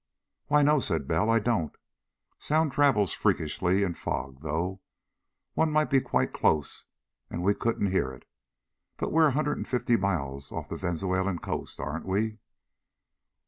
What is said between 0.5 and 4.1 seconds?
no," said Bell. "I don't. Sound travels freakishly in